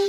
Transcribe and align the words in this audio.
राम 0.00 0.08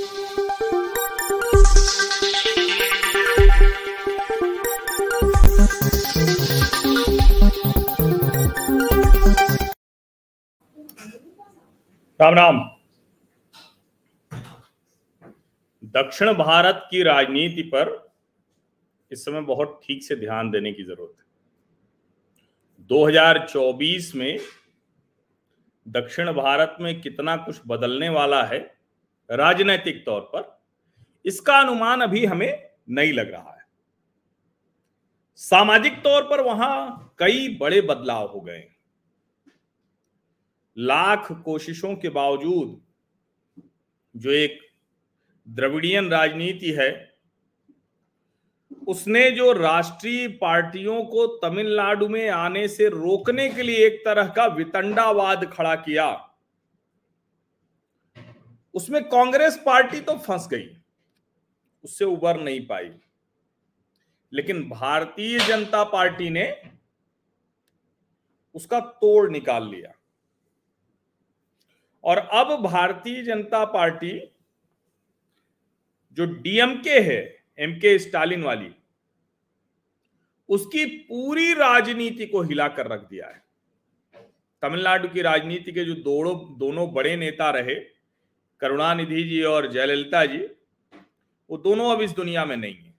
राम। 12.34 12.70
दक्षिण 15.84 16.32
भारत 16.32 16.88
की 16.90 17.02
राजनीति 17.02 17.62
पर 17.62 18.12
इस 19.12 19.24
समय 19.24 19.40
बहुत 19.40 19.80
ठीक 19.84 20.02
से 20.04 20.16
ध्यान 20.16 20.50
देने 20.50 20.72
की 20.72 20.82
ज़रूरत 20.82 21.14
है। 21.18 21.24
2024 22.86 24.14
में 24.14 24.38
दक्षिण 25.88 26.32
भारत 26.32 26.76
में 26.80 27.00
कितना 27.00 27.36
कुछ 27.36 27.60
बदलने 27.66 28.08
वाला 28.08 28.42
है 28.42 28.79
राजनैतिक 29.30 30.04
तौर 30.06 30.20
पर, 30.34 30.58
इसका 31.24 31.58
अनुमान 31.58 32.00
अभी 32.00 32.24
हमें 32.24 32.70
नहीं 32.90 33.12
लग 33.12 33.30
रहा 33.32 33.50
है। 33.50 33.58
सामाजिक 35.38 36.02
तौर 36.04 36.22
पर 36.22 36.40
वहाँ 36.40 37.14
कई 37.18 37.56
बड़े 37.56 37.80
बदलाव 37.80 38.26
हो 38.26 38.40
गए। 38.40 38.64
लाख 40.76 41.30
कोशिशों 41.44 41.94
के 41.96 42.08
बावजूद 42.08 42.80
जो 44.14 44.30
एक 44.30 44.58
द्रविडियन 45.48 46.10
राजनीति 46.10 46.70
है, 46.70 46.90
उसने 48.88 49.30
जो 49.30 49.52
राष्ट्रीय 49.52 50.26
पार्टियों 50.40 51.02
को 51.04 51.26
तमिलनाडु 51.38 52.08
में 52.08 52.28
आने 52.28 52.66
से 52.68 52.88
रोकने 52.88 53.48
के 53.48 53.62
लिए 53.62 53.86
एक 53.86 54.00
तरह 54.04 54.28
का 54.28 54.46
वितंडावाद 54.46 55.44
खड़ा 55.52 55.74
किया 55.76 56.06
उसमें 58.74 59.02
कांग्रेस 59.04 59.62
पार्टी 59.66 60.00
तो 60.00 60.16
फंस 60.18 60.48
गई, 60.48 60.76
उससे 61.84 62.04
उबर 62.04 62.40
नहीं 62.40 62.66
पाई। 62.66 62.90
लेकिन 64.32 64.68
भारतीय 64.68 65.38
जनता 65.38 65.84
पार्टी 65.84 66.30
ने 66.30 66.50
उसका 68.54 68.80
तोड़ 68.80 69.30
निकाल 69.30 69.68
लिया। 69.68 69.92
और 72.04 72.18
अब 72.18 72.54
भारतीय 72.62 73.22
जनता 73.22 73.64
पार्टी 73.64 74.18
जो 76.12 76.24
डीएमके 76.24 76.98
है, 77.00 77.44
एमके 77.58 77.98
स्टालिन 77.98 78.42
वाली, 78.42 78.74
उसकी 80.48 80.84
पूरी 80.86 81.52
राजनीति 81.54 82.26
को 82.26 82.42
हिलाकर 82.42 82.86
रख 82.86 83.00
दिया 83.00 83.26
है। 83.26 83.42
तमिलनाडु 84.62 85.08
की 85.08 85.22
राजनीति 85.22 85.72
के 85.72 85.84
जो 85.84 85.94
दोनों 85.94 86.58
दोनों 86.58 86.92
बड़े 86.92 87.16
नेता 87.16 87.50
रहे 87.50 87.74
करुणानिधि 88.62 89.22
जी 89.22 89.42
और 89.42 89.70
जयललिता 89.72 90.24
जी, 90.26 90.38
वो 91.50 91.56
दोनों 91.58 91.90
अब 91.90 92.00
इस 92.02 92.10
दुनिया 92.10 92.44
में 92.44 92.56
नहीं 92.56 92.74
है। 92.74 92.94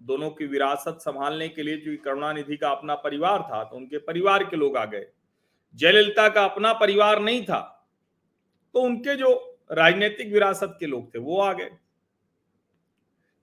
दोनों 0.00 0.30
की 0.30 0.46
विरासत 0.46 0.98
संभालने 1.00 1.48
के 1.48 1.62
लिए 1.62 1.76
जो 1.76 1.96
करुणानिधि 2.04 2.56
का 2.56 2.70
अपना 2.70 2.94
परिवार 2.94 3.42
था 3.42 3.62
तो 3.64 3.76
उनके 3.76 3.98
परिवार 3.98 4.44
के 4.44 4.56
लोग 4.56 4.76
आ 4.76 4.84
गए। 4.84 5.06
जयललिता 5.74 6.28
का 6.28 6.44
अपना 6.44 6.72
परिवार 6.72 7.20
नहीं 7.20 7.44
था 7.44 7.60
तो 8.74 8.80
उनके 8.80 9.14
जो 9.16 9.32
राजनीतिक 9.72 10.32
विरासत 10.32 10.76
के 10.80 10.86
लोग 10.86 11.14
थे, 11.14 11.18
वो 11.18 11.40
आ 11.40 11.52
गए। 11.52 11.70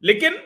लेकिन 0.03 0.37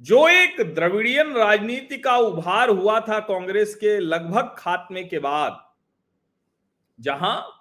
जो 0.00 0.26
एक 0.28 0.60
द्रविडियन 0.74 1.32
राजनीति 1.32 1.98
का 1.98 2.16
उभार 2.18 2.68
हुआ 2.70 2.98
था 3.00 3.18
कांग्रेस 3.20 3.74
के 3.74 3.98
लगभग 3.98 4.54
खात्मे 4.58 5.04
के 5.04 5.18
बाद, 5.18 5.58
जहाँ 6.98 7.55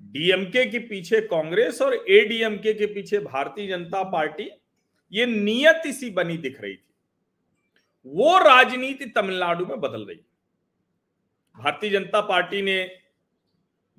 डीएमके 0.00 0.64
के 0.66 0.78
पीछे 0.78 1.20
कांग्रेस 1.20 1.80
और 1.82 1.94
एडीएमके 1.94 2.72
के 2.74 2.86
पीछे 2.86 3.18
भारतीय 3.18 3.66
जनता 3.68 4.02
पार्टी, 4.02 4.48
ये 5.12 5.26
नियत 5.26 5.86
सी 5.94 6.10
बनी 6.10 6.36
दिख 6.38 6.60
रही 6.60 6.74
थी। 6.74 6.94
वो 8.06 8.38
राजनीति 8.38 9.06
तमिलनाडु 9.06 9.66
में 9.66 9.80
बदल 9.80 10.04
रही 10.04 10.20
भारतीय 11.56 11.90
जनता 11.90 12.20
पार्टी 12.20 12.62
ने 12.62 12.82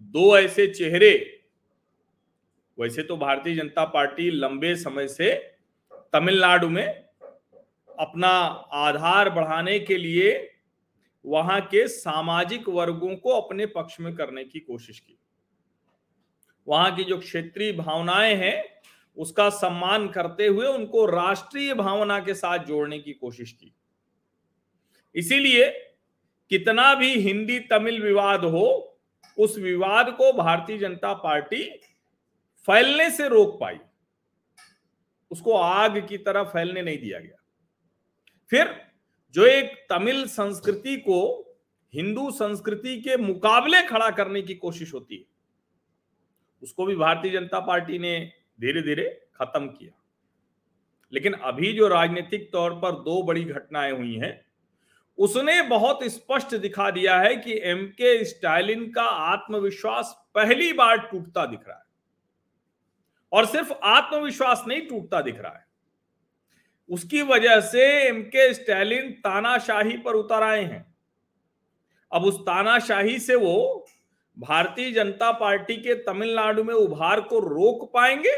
दो 0.02 0.38
ऐसे 0.38 0.68
चेहरे, 0.68 1.14
वैसे 2.78 3.04
तो 3.04 3.18
भारतीय 3.18 3.56
जनता 3.56 3.86
पार्टी 3.86 4.30
लंबे 4.32 4.76
समय 4.76 5.08
से 5.08 5.34
तमिलनाडु 6.14 6.70
में 6.70 6.86
अपना 7.98 8.30
आधार 8.78 9.30
बढ़ाने 9.30 9.80
के 9.80 9.98
लिए 9.98 10.34
वहाँ 11.26 11.60
के 11.62 11.88
सामाजिक 11.88 12.68
वर्गों 12.70 13.16
को 13.16 13.30
अपने 13.32 13.66
पक्ष 13.68 14.00
में 14.00 14.14
करने 14.16 14.44
की 14.44 14.60
कोशिश 14.60 15.00
की। 15.00 15.18
वहाँ 16.68 16.96
की 16.96 17.04
जो 17.04 17.18
क्षेत्रीय 17.18 17.72
भावनाएँ 17.72 18.36
हैं, 18.36 18.82
उसका 19.18 19.50
सम्मान 19.50 20.08
करते 20.08 20.48
हुए 20.48 20.68
उनको 20.68 21.06
राष्ट्रीय 21.06 21.74
भावना 21.74 22.20
के 22.20 22.34
साथ 22.34 22.60
जोड़ने 22.60 23.00
की 23.00 23.14
कोशिश 23.14 23.52
की। 23.52 23.74
इसीलिए 25.16 25.70
कितना 26.50 26.96
भी 26.96 27.20
हिंदी 27.20 27.60
तमिल 27.60 28.02
विवाद 28.02 28.46
हो, 28.46 28.98
उस 29.38 29.58
विवाद 29.58 30.10
को 30.10 30.34
भारतीय 30.34 30.78
जनता 30.78 31.14
पार्टी 31.14 31.64
फैलने 32.68 33.10
से 33.12 33.28
रोक 33.28 33.60
पाई। 33.60 33.78
उसको 35.32 35.54
आग 35.54 36.08
की 36.10 36.18
तरह 36.18 36.44
फैलने 36.44 36.82
नहीं 36.82 36.98
दिया 36.98 37.20
गया। 37.20 37.44
फिर 38.50 38.88
जो 39.34 39.46
एक 39.46 39.88
तमिल 39.90 40.28
संस्कृति 40.28 40.98
को 40.98 41.44
हिंदू 41.94 42.32
संस्कृति 42.32 43.02
के 43.02 43.18
मुकाबले 43.18 43.84
खड़ा 43.84 44.10
करने 44.12 44.42
की 44.42 44.56
कोशिश 44.56 44.94
होती 44.94 45.16
है 45.16 45.37
उसको 46.64 46.86
भी 46.86 46.96
भारतीय 46.96 47.32
जनता 47.32 47.60
पार्टी 47.60 48.00
ने 48.00 48.32
धीरे 48.62 48.82
धीरे 48.82 49.28
खत्म 49.36 49.68
किया। 49.68 50.04
लेकिन 51.14 51.34
अभी 51.34 51.74
जो 51.74 51.88
राजनीतिक 51.88 52.52
तौर 52.52 52.74
पर 52.74 52.92
दो 52.92 53.24
बड़ी 53.24 53.44
घटनाएँ 53.44 53.92
हुई 53.92 54.16
हैं, 54.16 54.46
उसने 55.18 55.62
बहुत 55.62 56.04
स्पष्ट 56.04 56.56
दिखा 56.56 56.92
दिया 56.92 57.20
है 57.20 57.36
कि 57.36 57.60
एम 57.64 57.86
के 57.88 58.26
स्टालिन 58.26 58.92
का 58.92 59.04
आत्मविश्वास 59.04 60.28
पहली 60.36 60.74
बार 60.74 60.98
टूटता 60.98 61.46
दिख 61.46 61.60
रहा 61.68 61.78
है। 61.78 61.84
और 63.32 63.46
सिर्फ़ 63.46 63.74
आत्मविश्वास 63.74 64.64
नहीं, 64.68 64.82
टूटता 64.82 65.22
दिख 65.22 65.40
रहा 65.40 65.52
है। 65.52 65.68
उसकी 66.90 67.22
वजह 67.22 67.62
से 67.62 68.08
एम 68.08 68.22
के 68.22 68.54
स्टालिन 68.54 69.12
तानाशाही 69.12 69.98
पर 69.98 70.14
उतर 70.14 70.44
आए 70.44 70.64
हैं। 70.64 70.96
अब 72.12 72.24
उस 72.24 72.42
तानाशाही 72.42 73.20
से 73.20 73.36
वो 73.36 73.88
भारतीय 74.38 74.92
जनता 74.92 75.32
पार्टी 75.32 75.76
के 75.78 75.94
तमिलनाडु 76.04 76.64
में 76.64 76.74
उभार 76.74 77.22
को 77.22 77.40
रोक 77.40 77.92
पाएँगे 77.94 78.36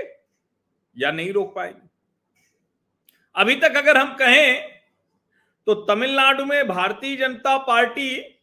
या 0.97 1.11
नहीं 1.11 1.31
रोक 1.33 1.55
पाएँगे? 1.55 1.87
अभी 3.35 3.55
तक 3.55 3.77
अगर 3.77 3.97
हम 3.97 4.13
कहें 4.13 4.79
तो 5.67 5.73
तमिलनाडु 5.85 6.45
में 6.45 6.67
भारतीय 6.67 7.15
जनता 7.15 7.57
पार्टी 7.57 8.35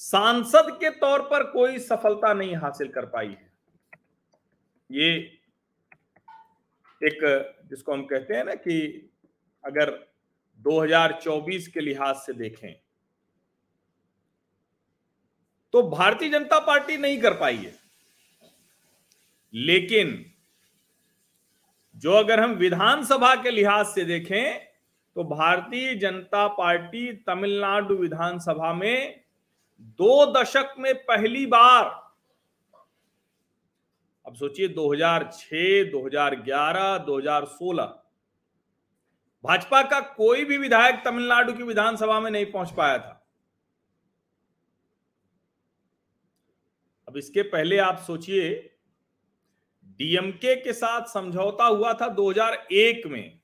सांसद 0.00 0.76
के 0.80 0.90
तौर 0.90 1.22
पर 1.22 1.42
कोई 1.50 1.78
सफलता 1.78 2.32
नहीं 2.32 2.56
हासिल 2.56 2.88
कर 2.88 3.06
पाई 3.06 3.28
है। 3.28 3.50
ये 4.90 5.10
एक, 7.02 7.18
जिसको 7.70 7.92
हम 7.92 8.04
कहते 8.06 8.34
हैं 8.34 8.44
ना 8.44 8.54
कि 8.54 9.10
अगर 9.64 9.90
2024 10.60 11.66
के 11.66 11.80
लिहाज 11.80 12.16
से 12.16 12.32
देखें 12.32 12.74
तो 15.72 15.82
भारतीय 15.82 16.28
जनता 16.28 16.58
पार्टी 16.58 16.96
नहीं 16.96 17.20
कर 17.20 17.34
पाई 17.34 17.56
है। 17.56 17.74
लेकिन 19.54 20.24
जो 21.96 22.12
अगर 22.12 22.40
हम 22.40 22.50
विधानसभा 22.50 23.34
के 23.34 23.50
लिहाज 23.50 23.86
से 23.86 24.04
देखें 24.04 24.58
तो 25.16 25.24
भारतीय 25.24 25.94
जनता 25.94 26.46
पार्टी 26.48 27.12
तमिलनाडु 27.26 27.94
विधानसभा 27.94 28.72
में 28.72 29.20
दो 29.80 30.32
दशक 30.32 30.74
में 30.78 30.94
पहली 31.04 31.46
बार 31.46 31.84
अब 34.26 34.34
सोचिए 34.34 34.68
2006, 34.68 35.84
2011, 35.84 36.98
2016 36.98 37.94
भाजपा 39.44 39.82
का 39.82 40.00
कोई 40.00 40.44
भी 40.44 40.58
विधायक 40.58 41.02
तमिलनाडु 41.04 41.52
की 41.52 41.62
विधानसभा 41.62 42.20
में 42.20 42.30
नहीं 42.30 42.46
पहुँच 42.46 42.70
पाया 42.70 42.98
था। 42.98 43.14
अब 47.08 47.16
इसके 47.16 47.42
पहले 47.42 47.78
आप 47.78 47.98
सोचिए 47.98 48.70
डीएमके 49.84 50.56
के 50.56 50.72
साथ 50.72 51.06
समझौता 51.06 51.64
हुआ 51.64 51.92
था 51.94 52.14
2001 52.14 53.06
में 53.06 53.40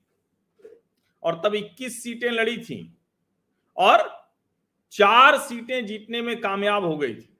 और 1.23 1.41
तब 1.45 1.55
21 1.55 2.03
सीटें 2.03 2.31
लड़ी 2.31 2.57
थी 2.57 2.97
और 3.77 4.27
चार 4.91 5.37
सीटें 5.37 5.85
जीतने 5.85 6.21
में 6.21 6.41
कामयाब 6.41 6.85
हो 6.85 6.97
गई 6.97 7.15
थी। 7.15 7.37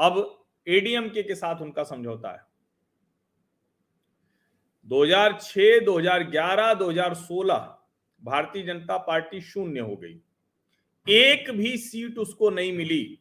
अब 0.00 0.44
एडीएमके 0.68 1.22
के 1.22 1.34
साथ 1.34 1.60
उनका 1.60 1.84
समझौता 1.84 2.32
है। 2.32 2.42
2006, 4.86 5.80
2011, 5.80 6.74
2016 6.74 7.88
भारतीय 8.24 8.62
जनता 8.62 8.96
पार्टी 8.96 9.40
शून्य 9.40 9.80
हो 9.80 9.96
गई। 9.96 10.20
एक 11.08 11.50
भी 11.50 11.76
सीट 11.76 12.18
उसको 12.18 12.50
नहीं 12.50 12.72
मिली। 12.72 13.20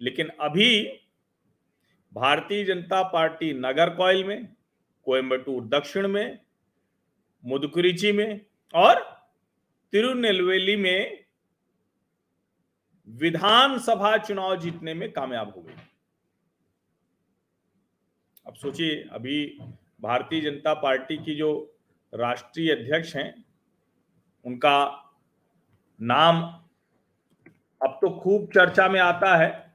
लेकिन 0.00 0.28
अभी 0.28 1.00
भारतीय 2.12 2.64
जनता 2.64 3.02
पार्टी 3.02 3.52
नगर 3.52 3.94
कॉयल 3.94 4.24
में 4.24 4.54
कोयम्बटूर 5.04 5.64
दक्षिण 5.64 6.08
में, 6.08 6.38
मुदकुरिची 7.44 8.12
में 8.12 8.40
और 8.74 9.00
तिरुनेलवेली 9.92 10.76
में 10.76 11.24
विधानसभा 13.08 14.16
चुनाव 14.16 14.56
जीतने 14.56 14.94
में 14.94 15.12
कामयाब 15.12 15.54
हो 15.56 15.62
गई। 15.62 15.74
अब 18.46 18.54
सोचिए, 18.54 19.08
अभी 19.12 19.58
भारतीय 20.00 20.40
जनता 20.40 20.74
पार्टी 20.74 21.16
की 21.16 21.34
जो 21.34 21.78
राष्ट्रीय 22.14 22.72
अध्यक्ष 22.72 23.16
हैं, 23.16 23.44
उनका 24.44 25.02
नाम 26.00 26.42
अब 27.80 27.98
तो 28.02 28.20
खूब 28.20 28.46
चर्चा 28.46 28.88
में 28.88 29.00
आता 29.00 29.36
है। 29.36 29.65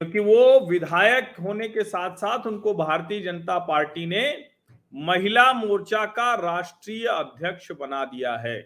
क्योंकि 0.00 0.18
वो 0.18 0.60
विधायक 0.60 1.34
होने 1.40 1.68
के 1.68 1.84
साथ 1.84 2.16
साथ 2.16 2.46
उनको 2.46 2.74
भारतीय 2.74 3.20
जनता 3.20 3.58
पार्टी 3.58 4.06
ने 4.06 4.22
महिला 4.94 5.52
मोर्चा 5.52 6.04
का 6.06 6.34
राष्ट्रीय 6.34 7.06
अध्यक्ष 7.06 7.70
बना 7.72 8.04
दिया 8.04 8.36
है। 8.36 8.56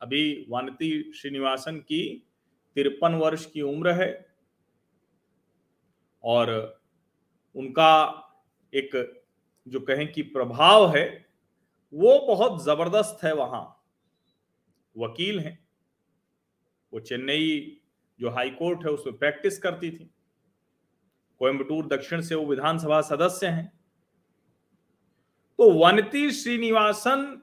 अभी 0.00 0.46
वानती 0.50 1.12
श्रीनिवासन 1.12 1.76
की 1.76 2.02
तिरपन 2.76 3.14
वर्ष 3.14 3.46
की 3.46 3.60
उम्र 3.60 3.92
है 3.92 4.10
और 6.24 6.52
उनका 7.56 7.92
एक 8.72 8.90
जो 9.66 9.80
कहें 9.80 10.12
कि 10.12 10.22
प्रभाव 10.22 10.96
है, 10.96 11.26
वो 11.92 12.18
बहुत 12.26 12.64
ज़बरदस्त 12.64 13.24
है 13.24 13.34
वहाँ। 13.34 13.64
वकील 14.96 15.40
हैं। 15.40 15.58
वो 16.92 17.00
चेन्नई 17.00 17.80
जो 18.20 18.30
हाई 18.30 18.50
कोर्ट 18.50 18.84
है 18.84 18.92
उसमें 18.92 19.16
प्रैक्टिस 19.18 19.58
करती 19.58 19.90
थी। 19.90 20.10
कोयम्बटूर 21.40 21.86
दक्षिण 21.86 22.20
से 22.20 22.34
वो 22.34 22.46
विधानसभा 22.46 23.00
सदस्य 23.00 23.46
हैं। 23.46 23.72
तो 25.58 25.70
वनती 25.72 26.30
श्रीनिवासन 26.30 27.42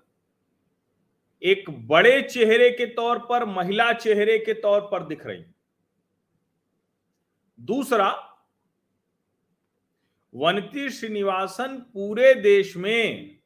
एक 1.42 1.70
बड़े 1.88 2.22
चेहरे 2.22 2.70
के 2.70 2.86
तौर 2.86 3.20
पर, 3.20 3.46
महिला 3.46 3.92
चेहरे 3.94 4.38
के 4.40 4.54
तौर 4.54 4.82
पर 4.82 5.08
दिख 5.08 5.26
रही 5.26 5.44
दूसरा, 7.60 8.12
वनती 10.34 10.90
श्रीनिवासन 10.90 11.78
पूरे 11.94 12.34
देश 12.36 12.76
में 12.78 13.40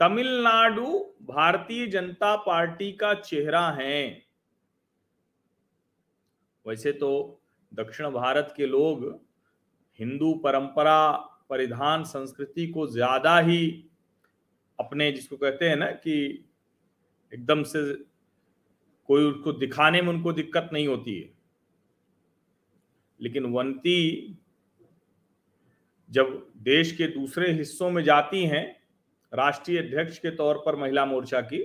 तमिलनाडु, 0.00 0.98
भारतीय 1.22 1.86
जनता 1.86 2.36
पार्टी 2.36 2.92
का 2.92 3.14
चेहरा 3.14 3.68
है। 3.70 4.31
वैसे 6.66 6.92
तो 6.92 7.40
दक्षिण 7.72 8.08
भारत 8.10 8.52
के 8.56 8.66
लोग 8.66 9.04
हिंदू 10.00 10.32
परंपरा, 10.34 11.10
परिधान, 11.50 12.04
संस्कृति 12.04 12.66
को 12.66 12.86
ज़्यादा 12.86 13.38
ही 13.38 13.84
अपने 14.78 15.10
जिसको 15.12 15.36
कहते 15.36 15.68
हैं 15.68 15.76
ना 15.76 15.86
कि 15.86 16.14
एकदम 17.32 17.62
से 17.62 17.82
कोई 19.08 19.24
उसको 19.24 19.52
दिखाने 19.52 20.02
में 20.02 20.08
उनको 20.08 20.32
दिक्कत 20.32 20.70
नहीं 20.72 20.86
होती 20.88 21.18
है। 21.20 21.30
लेकिन 23.20 23.44
वंती 23.46 24.38
जब 26.10 26.30
देश 26.62 26.92
के 26.92 27.06
दूसरे 27.06 27.52
हिस्सों 27.52 27.90
में 27.90 28.02
जाती 28.04 28.44
हैं, 28.44 28.64
राष्ट्रीय 29.32 29.78
अध्यक्ष 29.78 30.18
के 30.18 30.30
तौर 30.30 30.62
पर 30.66 30.76
महिला 30.76 31.04
मोर्चा 31.06 31.40
की 31.40 31.62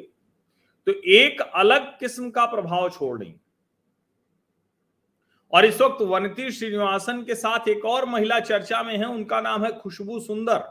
तो 0.87 0.91
एक 1.11 1.41
अलग 1.41 1.87
किस्म 1.99 2.29
का 2.29 2.45
प्रभाव 2.45 2.89
छोड़ 2.89 3.17
रही 3.19 3.35
और 5.53 5.65
इस 5.65 5.81
वक्त 5.81 6.01
वनती 6.01 6.51
श्रीनिवासन 6.51 7.23
के 7.23 7.35
साथ 7.35 7.67
एक 7.69 7.85
और 7.85 8.05
महिला 8.05 8.39
चर्चा 8.39 8.81
में 8.83 8.97
है। 8.97 9.05
उनका 9.05 9.41
नाम 9.41 9.65
है 9.65 9.71
खुशबू 9.71 10.19
सुंदर, 10.19 10.63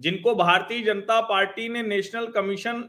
जिनको 0.00 0.34
भारतीय 0.34 0.82
जनता 0.82 1.20
पार्टी 1.20 1.68
ने 1.68 1.82
नेशनल 1.82 2.26
कमीशन, 2.26 2.88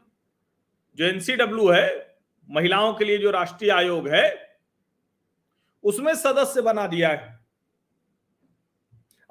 जो 0.98 1.06
एनसीडब्ल्यू 1.06 1.70
है, 1.70 2.18
महिलाओं 2.50 2.94
के 2.94 3.06
लिए 3.06 3.18
जो 3.18 3.32
राष्ट्रीय 3.32 3.72
आयोग 3.72 4.08
है, 4.08 4.58
उसमें 5.84 6.14
सदस्य 6.16 6.62
बना 6.62 6.88
दिया 6.88 7.10
है। 7.10 7.40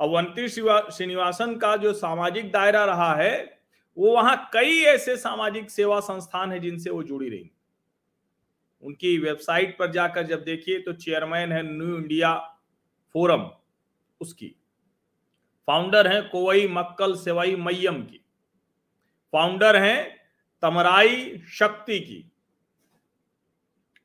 अवंती 0.01 0.49
श्रीनिवासन 0.49 1.57
का 1.57 1.77
जो 1.77 1.93
सामाजिक 1.93 2.51
दायरा 2.53 2.85
रहा 2.85 3.15
है, 3.15 3.61
वो 3.97 4.15
वहाँ 4.15 4.51
कई 4.53 4.81
ऐसे 4.85 5.17
सामाजिक 5.17 5.71
सेवा 5.71 6.01
संस्थान 6.01 6.53
है 6.53 6.59
जिनसे 6.59 6.91
वो 6.91 7.03
जुड़ी 7.03 7.29
रही 7.29 7.51
उनकी 8.83 9.17
वेबसाइट 9.19 9.77
पर 9.79 9.91
जाकर 9.93 10.27
जब 10.27 10.43
देखिए 10.45 10.79
तो 10.79 10.93
चेयरमैन 10.93 11.53
है 11.53 11.63
न्यू 11.63 11.97
इंडिया 11.97 12.35
फोरम 13.15 13.51
उसकी। 14.21 14.55
फाउंडर 15.69 16.07
है 16.07 16.21
कोवई 16.23 16.67
मक्कल 16.69 17.15
सेवाई 17.17 17.55
मैयम 17.57 18.03
की। 18.03 18.25
फाउंडर 19.33 19.77
है 19.77 20.03
तमराई 20.63 21.39
शक्ति 21.51 22.01
की। 22.01 22.33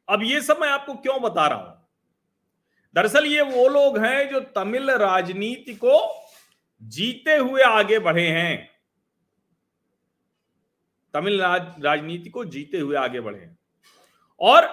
अब 0.08 0.24
ये 0.24 0.42
सब 0.42 0.58
मैं 0.62 0.70
आपको 0.70 0.94
क्यों 0.94 1.22
बता 1.22 1.48
रहा 1.48 1.60
हूँ? 1.60 1.76
दरअसल 2.96 3.26
ये 3.26 3.42
वो 3.42 3.68
लोग 3.68 3.98
हैं 3.98 4.30
जो 4.30 4.40
तमिल 4.56 4.92
राजनीति 4.92 5.74
को 5.76 6.00
जीते 6.82 7.36
हुए 7.36 7.62
आगे 7.62 8.00
बढ़े 8.00 8.28
हैं। 8.28 8.70
तमिल 11.14 11.42
राजनीति 11.42 12.30
को 12.30 12.46
जीते 12.46 12.78
हुए 12.78 12.96
आगे 12.96 13.22
बढ़े 13.22 13.57
और 14.42 14.64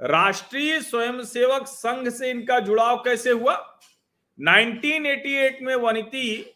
राष्ट्रीय 0.00 0.80
स्वयंसेवक 0.80 1.66
संघ 1.66 2.08
से 2.08 2.30
इनका 2.30 2.60
जुड़ाव 2.60 2.96
कैसे 2.96 3.30
हुआ? 3.30 3.80
1988 4.38 5.62
में 5.62 5.74
वनिति 5.74 6.54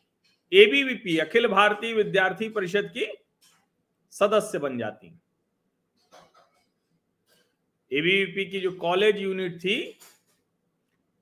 एबीवीपी 0.52 1.18
अखिल 1.18 1.46
भारतीय 1.48 1.92
विद्यार्थी 1.94 2.48
परिषद 2.48 2.92
की 2.96 3.06
सदस्य 4.10 4.58
बन 4.58 4.78
जाती। 4.78 5.06
एबीवीपी 7.92 8.44
की 8.50 8.60
जो 8.60 8.70
कॉलेज 8.72 9.18
यूनिट 9.18 9.58
थी, 9.58 9.98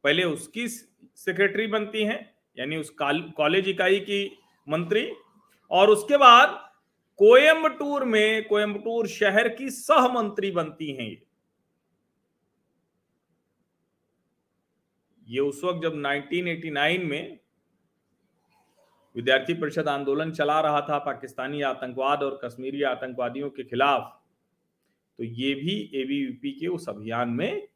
पहले 0.04 0.24
उसकी 0.24 0.68
सेक्रेटरी 0.68 1.66
बनती 1.66 2.04
हैं, 2.04 2.34
यानी 2.58 2.76
उस 2.76 2.90
कॉलेज 3.00 3.68
इकाई 3.68 4.00
की 4.00 4.38
मंत्री। 4.68 5.12
और 5.70 5.90
उसके 5.90 6.16
बाद 6.16 6.69
कोयम्बटूर 7.20 8.04
में 8.04 8.46
कोयम्बटूर 8.48 9.06
शहर 9.08 9.48
की 9.48 9.68
सह 9.70 10.06
मंत्री 10.08 10.50
बनती 10.50 10.90
हैं 10.92 11.04
ये। 11.04 11.22
ये 15.26 15.40
उस 15.40 15.60
वक्त 15.64 15.82
जब 15.82 15.94
1989 15.96 17.04
में 17.04 17.38
विद्यार्थी 19.14 19.54
परिषद 19.54 19.88
आंदोलन 19.88 20.30
चला 20.32 20.60
रहा 20.60 20.80
था 20.80 20.98
पाकिस्तानी 20.98 21.60
आतंकवाद 21.62 22.22
और 22.22 22.38
कश्मीरी 22.44 22.82
आतंकवादियों 22.82 23.50
के 23.50 23.64
खिलाफ 23.64 24.08
तो 25.18 25.24
ये 25.24 25.54
भी 25.54 25.74
एबीवीपी 25.94 26.52
के 26.52 26.66
उस 26.66 26.88
अभियान 26.88 27.28
में 27.30 27.68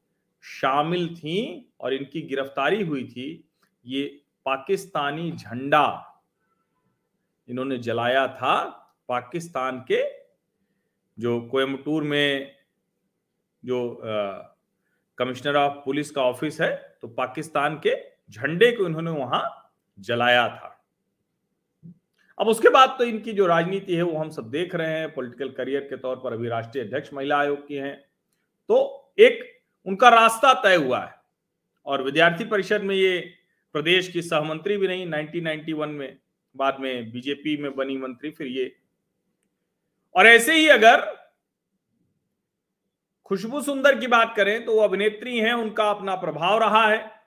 शामिल 0.45 1.15
थी 1.17 1.37
और 1.81 1.95
इनकी 1.95 2.23
गिरफ्तारी 2.23 2.83
हुई 2.83 3.05
थी। 3.05 3.29
ये 3.87 4.05
पाकिस्तानी 4.47 5.31
झंडा 5.33 5.87
इन्होंने 7.49 7.79
जलाया 7.79 8.27
था 8.29 8.55
पाकिस्तान 9.09 9.79
के 9.91 10.03
जो 11.19 11.41
कोयम्बटूर 11.49 12.03
में 12.03 12.55
जो 13.63 14.01
कमिश्नर 15.19 15.57
ऑफ़ 15.57 15.75
पुलिस 15.85 16.11
का 16.11 16.23
ऑफ़िस 16.23 16.61
है 16.61 16.73
तो 17.03 17.09
पाकिस्तान 17.09 17.81
के 17.87 17.95
झंडे 18.31 18.71
को 18.73 18.87
इन्होंने 18.87 19.11
वहाँ 19.11 19.73
जलाया 19.99 20.49
था। 20.49 20.71
अब 22.39 22.49
उसके 22.49 22.69
बाद 22.69 22.95
तो 22.99 23.05
इनकी 23.05 23.33
जो 23.33 23.47
राजनीति 23.47 23.97
है, 23.97 24.03
वो 24.03 24.19
हम 24.19 24.31
सब 24.31 24.51
देख 24.51 24.75
रहे 24.75 24.99
हैं। 24.99 25.13
पॉलिटिकल 25.15 25.49
करियर 25.49 25.81
के 25.81 25.97
तौर 25.97 26.17
पर 26.17 26.33
अभी 26.33 26.49
राष्ट्रीय 26.49 26.85
अध्यक्ष 26.85 27.13
महिला 27.15 27.39
आयोग 27.39 27.67
की 27.69 27.75
हैं। 27.75 27.97
तो 28.71 29.15
एक 29.19 29.43
उनका 29.87 30.09
रास्ता 30.09 30.53
तय 30.63 30.75
हुआ 30.77 31.01
है। 31.01 31.15
और 31.87 32.03
विद्यार्थी 32.03 32.45
परिषद 32.45 32.83
में 32.83 32.95
ये 32.95 33.19
प्रदेश 33.75 34.09
की 34.09 34.23
सहमंत्री 34.23 34.77
भी 34.77 34.89
नहीं 34.89 35.07
1991 35.07 35.89
में, 35.89 36.19
बाद 36.55 36.77
में 36.81 37.13
बीजेपी 37.13 37.57
में 37.57 37.75
बनी 37.77 37.97
मंत्री, 37.97 38.31
फिर 38.31 38.47
ये 38.47 38.65
और 40.15 40.27
ऐसे 40.27 40.55
ही 40.55 40.69
अगर 40.69 41.25
खुशबू 43.25 43.63
सुंदर 43.63 44.01
की 44.01 44.07
बात 44.07 44.35
करें 44.37 44.65
तो 44.65 44.75
वो 44.75 44.81
अभिनेत्री 44.81 45.39
हैं, 45.39 45.53
उनका 45.53 45.91
अपना 45.91 46.15
प्रभाव 46.17 46.59
रहा 46.59 46.89
है। 46.89 47.23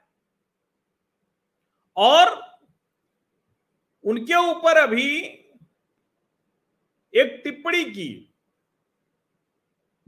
और 1.98 2.42
उनके 4.04 4.36
ऊपर 4.36 4.78
अभी 4.78 5.18
एक 7.14 7.42
टिप्पणी 7.44 7.84
की 7.84 8.34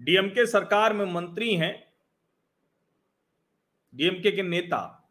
डीएमके 0.01 0.47
सरकार 0.47 0.93
में 0.93 1.05
मंत्री 1.05 1.55
हैं, 1.55 1.93
डीएमके 3.95 4.31
के 4.31 4.43
नेता। 4.43 5.09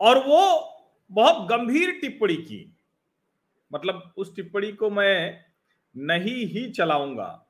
और 0.00 0.18
वो 0.18 0.70
बहुत 1.10 1.48
गंभीर 1.48 2.00
टिप्पणी 2.00 2.36
की। 2.36 2.73
मतलब 3.74 4.12
उस 4.16 4.36
टिप्पणी 4.36 4.72
को 4.72 4.90
मैं 4.90 5.44
नहीं 5.96 6.46
ही 6.46 6.70
चलाऊँगा। 6.70 7.46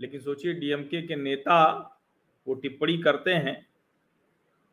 लेकिन 0.00 0.20
सोचिए 0.20 0.52
डीएमके 0.52 1.02
के 1.02 1.16
नेता 1.16 1.58
वो 2.46 2.54
टिप्पणी 2.54 2.98
करते 2.98 3.32
हैं 3.32 3.66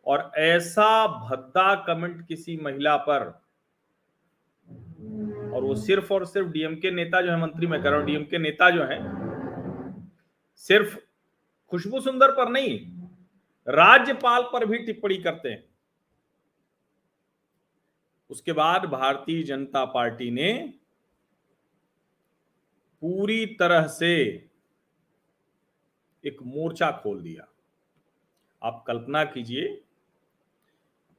और 0.05 0.31
ऐसा 0.37 1.07
भद्दा 1.07 1.75
कमेंट 1.75 2.27
किसी 2.27 2.57
महिला 2.57 2.97
पर 2.97 3.23
और 5.55 5.63
वो 5.63 5.75
सिर्फ़ 5.75 6.13
और 6.13 6.25
सिर्फ़ 6.25 6.47
डीएमके 6.47 6.91
नेता 6.91 7.21
जो 7.21 7.31
है, 7.31 7.41
मंत्री 7.41 7.67
में 7.67 7.83
कर 7.83 7.89
रहा 7.89 7.99
हूँ 7.99 8.05
डीएमके 8.07 8.37
नेता 8.37 8.69
जो 8.69 8.83
है, 8.83 8.99
सिर्फ़ 10.55 10.97
खुशबू 11.71 11.99
सुंदर 11.99 12.31
पर 12.31 12.49
नहीं, 12.49 12.79
राज्यपाल 13.67 14.41
पर 14.43 14.65
भी 14.65 14.77
टिप्पणी 14.77 15.17
करते 15.17 15.49
हैं। 15.49 15.63
उसके 18.29 18.51
बाद 18.51 18.86
भारतीय 18.86 19.44
जनता 19.44 19.86
पार्टी 19.86 20.32
ने 20.32 20.74
पूरी 23.01 23.46
तरह 23.46 23.88
से 23.88 24.15
एक 26.25 26.38
मोर्चा 26.44 26.91
खोल 26.91 27.22
दिया। 27.22 27.48
आप 28.62 28.84
कल्पना 28.88 29.24
कीजिए 29.24 29.82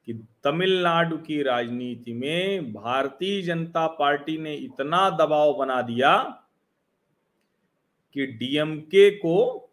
कि 0.04 0.12
तमिलनाडु 0.44 1.16
की 1.16 1.42
राजनीति 1.42 2.12
में 2.12 2.72
भारतीय 2.72 3.42
जनता 3.42 3.86
पार्टी 3.86 4.38
ने 4.38 4.54
इतना 4.54 5.10
दबाव 5.10 5.54
बना 5.54 5.82
दिया 5.82 6.16
कि 8.12 8.26
डीएमके 8.26 9.10
को 9.10 9.70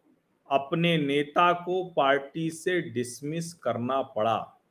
अपने 0.49 0.97
नेता 0.97 1.53
को 1.53 1.83
पार्टी 1.85 2.49
से 2.49 2.81
डिसमिस 2.81 3.53
करना 3.53 4.01
पड़ा। 4.01 4.62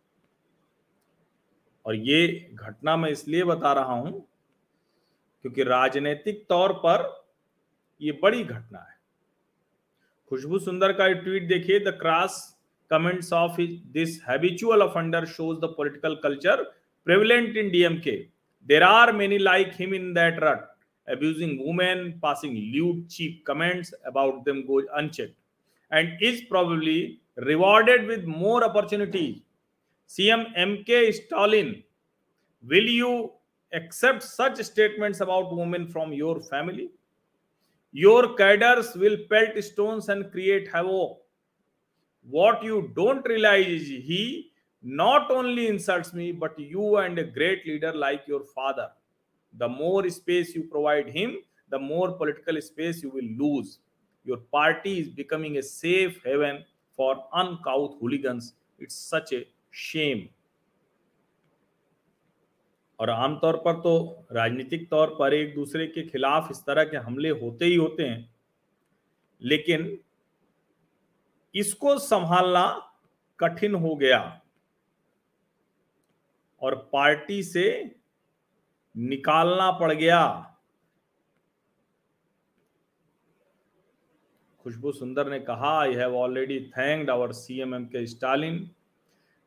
और 1.87 1.95
ये 1.97 2.27
घटना 2.55 2.97
मैं 2.97 3.11
इसलिए 3.11 3.45
बता 3.45 3.73
रहा 3.73 3.93
हूँ 3.93 4.13
क्योंकि 5.45 5.63
राजनीतिक 5.65 6.45
तौर 6.49 6.73
पर 6.85 7.11
ये 8.01 8.13
बड़ी 8.23 8.43
घटना 8.45 8.79
है। 8.79 8.97
खुशबू 10.31 10.59
सुंदर 10.59 10.93
का 10.93 11.09
ट्वीट 11.15 11.49
देखिए, 11.49 11.79
the 11.81 11.99
cross 12.01 12.59
comments 12.91 13.33
of 13.33 13.61
this 13.93 14.21
habitual 14.29 14.83
offender 14.83 15.25
shows 15.27 15.59
the 15.61 15.75
political 15.77 16.15
culture 16.23 16.63
prevalent 17.07 17.57
in 17.57 17.71
DMK 17.71 18.17
there 18.67 18.83
are 18.83 19.13
many 19.13 19.39
like 19.39 19.71
him 19.79 19.95
in 19.95 20.13
that 20.15 20.39
rut, 20.43 20.69
abusing 21.09 21.59
women, 21.61 22.11
passing 22.23 22.57
lewd, 22.57 23.07
cheap 23.07 23.43
comments 23.47 23.93
about 23.93 24.45
them 24.45 24.61
goes 24.63 24.85
unchecked, 24.87 25.35
and 25.91 26.23
is 26.23 26.45
probably 26.49 27.01
rewarded 27.41 28.07
with 28.09 28.25
more 28.29 28.63
opportunities 28.63 29.41
CM 30.13 30.41
MK 30.59 31.15
Stalin, 31.15 31.83
will 32.69 32.89
you 33.01 33.33
accept 33.73 34.23
such 34.23 34.63
statements 34.63 35.21
about 35.21 35.57
women 35.57 35.87
from 35.89 36.13
your 36.13 36.39
family? 36.39 36.91
Your 37.93 38.35
cadres 38.35 38.95
will 38.95 39.17
pelt 39.31 39.57
stones 39.65 40.11
and 40.11 40.31
create 40.31 40.69
havoc. 40.71 41.17
What 42.29 42.63
you 42.63 42.93
don't 42.95 43.27
realize 43.27 43.67
is 43.67 43.89
he 43.89 44.53
not 44.83 45.31
only 45.31 45.69
insults 45.69 46.13
me, 46.13 46.31
but 46.31 46.59
you 46.59 46.99
and 46.99 47.19
a 47.19 47.25
great 47.25 47.67
leader 47.67 47.95
like 47.95 48.25
your 48.27 48.45
father. 48.45 48.91
The 49.57 49.69
more 49.69 50.07
space 50.11 50.55
you 50.55 50.65
provide 50.65 51.09
him, 51.09 51.39
the 51.71 51.79
more 51.79 52.13
political 52.13 52.61
space 52.61 53.03
you 53.03 53.09
will 53.09 53.31
lose. 53.39 53.79
Your 54.25 54.37
party 54.37 55.01
is 55.01 55.09
becoming 55.09 55.57
a 55.57 55.63
safe 55.63 56.21
haven 56.23 56.65
for 56.95 57.25
uncouth 57.33 57.95
hooligans. 57.99 58.53
It's 58.79 58.95
such 58.95 59.33
a 59.33 59.47
shame 59.75 60.27
और 62.99 63.11
आमतौर 63.11 63.57
पर 63.57 63.81
तो 63.81 63.95
राजनीतिक 64.33 64.89
तौर 64.91 65.15
पर 65.19 65.35
एक 65.35 65.55
दूसरे 65.55 65.87
के 65.87 66.03
खिलाफ 66.09 66.51
इस 66.51 66.61
तरह 66.67 66.85
के 66.85 66.97
हमले 66.99 67.31
होते 67.31 67.65
ही 67.65 67.75
होते 67.77 68.03
हैं, 68.03 68.35
लेकिन 69.43 69.99
इसको 71.55 71.99
संभालना 71.99 72.67
कठिन 73.41 73.75
हो 73.75 73.95
गया 73.97 74.21
और 76.63 76.75
पार्टी 76.93 77.43
से 77.43 77.65
निकालना 78.95 79.71
पड़ 79.73 79.93
गया। 79.93 80.21
खुशबू 84.65 84.93
सुंदर 84.93 85.31
ने 85.31 85.41
कहा 85.41 85.71
I 85.81 85.95
have 85.95 86.17
already 86.17 86.61
thanked 86.71 87.11
our 87.11 87.33
CM 87.33 87.75
M 87.75 87.85
K 87.87 88.07
Stalin 88.07 88.69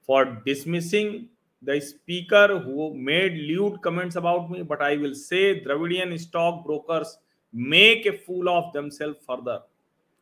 for 0.05 0.25
dismissing 0.45 1.29
the 1.61 1.79
speaker 1.81 2.59
who 2.59 2.93
made 2.93 3.33
lewd 3.33 3.81
comments 3.81 4.15
about 4.15 4.49
me, 4.51 4.61
but 4.61 4.81
I 4.81 4.97
will 4.97 5.15
say 5.15 5.61
Dravidian 5.61 6.17
stock 6.19 6.65
brokers 6.65 7.17
make 7.53 8.05
a 8.05 8.17
fool 8.17 8.49
of 8.49 8.73
themselves 8.73 9.17
further. 9.25 9.59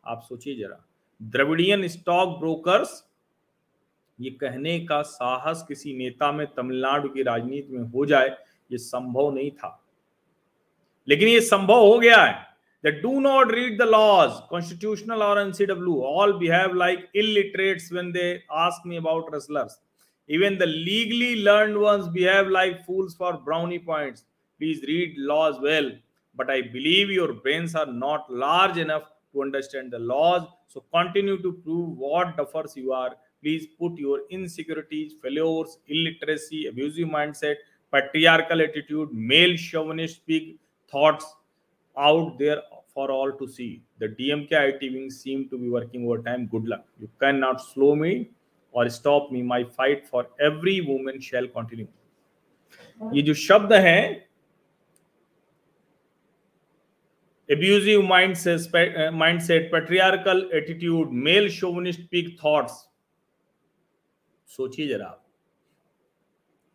आप 0.03 0.23
सोचिए 0.29 0.55
जरा 0.55 0.83
Dravidian 1.21 1.87
stock 1.87 2.37
brokers 2.39 3.03
ये 4.19 4.29
कहने 4.41 4.79
का 4.85 5.01
साहस 5.01 5.63
किसी 5.67 5.93
नेता 5.97 6.31
में 6.31 6.45
तमिलनाडु 6.55 7.09
की 7.09 7.23
राजनीति 7.23 7.77
में 7.77 7.83
हो 7.91 8.05
जाए 8.05 8.29
ये 8.71 8.77
संभव 8.77 9.33
नहीं 9.35 9.51
था 9.51 9.79
लेकिन 11.07 11.27
ये 11.27 11.41
संभव 11.41 11.85
हो 11.85 11.97
गया 11.99 12.21
है 12.23 12.52
that 12.83 13.01
do 13.01 13.21
not 13.21 13.51
read 13.51 13.79
the 13.79 13.85
laws, 13.85 14.41
constitutional 14.49 15.23
or 15.23 15.37
NCW, 15.37 16.01
all 16.01 16.37
behave 16.37 16.73
like 16.73 17.09
illiterates 17.13 17.89
when 17.91 18.11
they 18.11 18.43
ask 18.53 18.85
me 18.85 18.97
about 18.97 19.31
wrestlers. 19.31 19.79
Even 20.27 20.57
the 20.57 20.65
legally 20.65 21.43
learned 21.43 21.77
ones 21.77 22.07
behave 22.09 22.47
like 22.47 22.85
fools 22.85 23.15
for 23.15 23.33
brownie 23.37 23.79
points. 23.79 24.25
Please 24.59 24.83
read 24.83 25.15
laws 25.17 25.59
well, 25.61 25.91
but 26.35 26.49
I 26.49 26.61
believe 26.61 27.09
your 27.09 27.33
brains 27.33 27.73
are 27.75 27.85
not 27.85 28.31
large 28.31 28.77
enough 28.77 29.03
to 29.31 29.41
understand 29.41 29.91
the 29.91 29.99
laws. 29.99 30.45
So 30.67 30.83
continue 30.93 31.41
to 31.41 31.53
prove 31.53 31.97
what 31.97 32.35
duffers 32.35 32.75
you 32.75 32.91
are. 32.91 33.15
Please 33.41 33.65
put 33.79 33.97
your 33.97 34.21
insecurities, 34.29 35.13
failures, 35.21 35.77
illiteracy, 35.87 36.67
abusive 36.67 37.07
mindset, 37.07 37.55
patriarchal 37.91 38.61
attitude, 38.61 39.09
male 39.13 39.55
chauvinist 39.55 40.25
big 40.25 40.57
thoughts 40.89 41.25
out 41.97 42.37
there 42.39 42.61
for 42.93 43.11
all 43.11 43.31
to 43.31 43.47
see. 43.47 43.83
The 43.99 44.07
DMK 44.07 44.51
IT 44.51 44.93
wings 44.93 45.19
seem 45.19 45.49
to 45.49 45.57
be 45.57 45.69
working 45.69 46.05
overtime. 46.05 46.47
Good 46.47 46.67
luck. 46.67 46.85
You 46.99 47.09
cannot 47.19 47.61
slow 47.61 47.95
me 47.95 48.29
or 48.71 48.89
stop 48.89 49.31
me. 49.31 49.41
My 49.41 49.63
fight 49.63 50.07
for 50.07 50.27
every 50.39 50.81
woman 50.81 51.19
shall 51.21 51.47
continue. 51.47 51.87
ये 53.13 53.21
जो 53.21 53.33
शब्द 53.33 53.73
हैं 53.73 54.23
abusive 57.49 58.03
mindset, 58.03 58.71
mindset, 59.13 59.69
patriarchal 59.71 60.49
attitude, 60.53 61.11
male 61.11 61.49
chauvinist 61.49 62.09
pig 62.11 62.37
thoughts. 62.39 62.73
सोचिए 64.47 64.87
जरा 64.87 65.19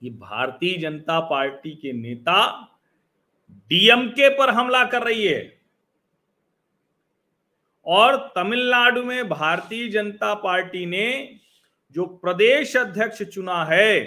ये 0.03 0.11
Bharatiya 0.11 0.77
Janata 0.79 1.19
party 1.31 1.75
के 1.83 1.93
नेता 1.93 2.39
DMK 3.51 4.29
पर 4.29 4.51
हमला 4.51 4.85
कर 4.85 5.03
रही 5.03 5.27
है। 5.27 5.57
और 7.87 8.17
तमिलनाडु 8.37 9.03
में 9.03 9.29
भारतीय 9.29 9.89
जनता 9.89 10.35
पार्टी 10.35 10.85
ने 10.87 11.39
जो 11.97 12.07
प्रदेश 12.07 12.77
अध्यक्ष 12.77 13.23
चुना 13.23 13.65
है, 13.65 14.01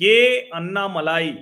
के 0.00 0.40
अन्ना 0.50 0.86
मलाई 0.88 1.36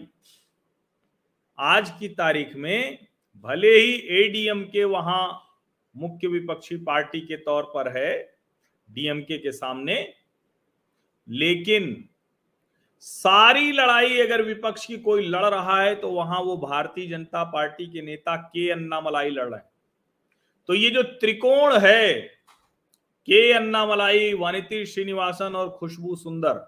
आज 1.59 1.91
की 1.91 2.09
तारीख 2.09 2.55
में 2.57 2.99
भले 3.45 3.71
ही 3.71 3.95
एडीएम 4.19 4.63
के 4.65 4.85
वहाँ 4.85 5.41
मुख्य 5.95 6.29
विपक्षी 6.29 6.77
पार्टी 6.77 7.21
के 7.21 7.37
तौर 7.37 7.63
पर 7.75 7.89
है, 7.99 8.37
डीएमके 8.89 9.39
के 9.39 9.53
सामने, 9.53 10.15
लेकिन 11.29 12.09
सारी 13.05 13.73
लड़ाई 13.73 14.19
अगर 14.21 14.43
विपक्ष 14.43 14.87
की 14.87 14.97
कोई 14.99 15.27
लड़ 15.29 15.45
रहा 15.45 15.81
है 15.83 15.95
तो 15.95 16.11
वहाँ 16.11 16.41
वो 16.41 16.57
भारतीय 16.57 17.07
जनता 17.07 17.43
पार्टी 17.45 17.87
के 17.87 18.03
नेता 18.03 18.37
के 18.37 18.71
अन्ना 18.71 19.01
मलाई 19.01 19.31
लड़ 19.31 19.45
रहे 19.45 19.59
हैं। 19.59 19.69
तो 20.69 20.75
ये 20.75 20.91
जो 20.91 21.03
त्रिकोण 21.03 21.77
है, 21.79 22.13
के 23.29 23.53
अन्ना 23.53 23.85
मलाई, 23.87 24.33
वानिती 24.35 24.85
श्रीनिवासन 24.87 25.57
और 25.57 25.71
खुशबू 25.71 26.17
सुंदर, 26.17 26.61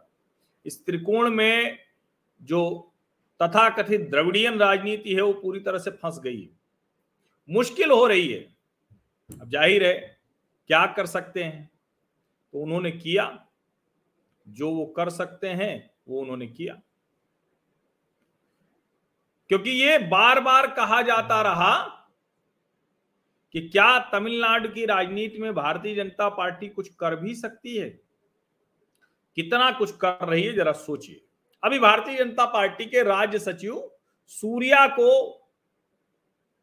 इस 0.66 0.85
त्रिकोण 0.87 1.31
में 1.31 1.78
जो 2.40 2.93
तथा 3.40 3.69
कथित 3.73 4.09
द्रविडियन 4.11 4.59
राजनीति 4.59 5.14
है, 5.14 5.21
वो 5.21 5.33
पूरी 5.33 5.61
तरह 5.61 5.78
से 5.78 5.90
फंस 5.93 6.21
गई 6.25 6.40
है। 6.40 6.49
मुश्किल 7.49 7.90
हो 7.90 8.07
रही 8.07 8.28
है। 8.28 8.40
अब 9.31 9.49
ज़ाहिर 9.50 9.87
है, 9.87 9.95
क्या 10.71 10.87
कर 10.87 11.07
सकते 11.07 11.45
हैं? 11.45 11.71
तो 12.55 12.59
उन्होंने 12.59 12.90
किया। 12.93 13.33
जो 14.47 14.71
वो 14.71 14.87
कर 14.87 15.11
सकते 15.11 15.49
हैं 15.49 15.95
वो 16.08 16.20
उन्होंने 16.20 16.46
किया। 16.46 16.80
क्योंकि 19.48 19.70
ये 19.70 19.98
बार 19.98 20.40
बार 20.40 20.66
कहा 20.66 21.02
जाता 21.02 21.42
रहा 21.42 21.78
कि 23.52 23.68
क्या 23.68 23.98
तमिलनाडु 23.98 24.68
की 24.68 24.86
राजनीति 24.86 25.38
में 25.38 25.54
भारतीय 25.54 25.94
जनता 25.94 26.28
पार्टी 26.28 26.68
कुछ 26.68 26.88
कर 26.88 27.16
भी 27.16 27.34
सकती 27.34 27.76
है? 27.76 27.90
कितना 29.36 29.70
कुछ 29.70 29.96
कर 29.96 30.28
रही 30.28 30.42
है, 30.42 30.52
जरा 30.52 30.72
सोचिए। 30.72 31.25
अभी 31.64 31.78
भारतीय 31.78 32.16
जनता 32.16 32.46
पार्टी 32.46 32.86
के 32.86 33.02
राज्य 33.02 33.38
सचिव 33.38 33.90
सूर्या 34.26 34.86
को 34.86 35.32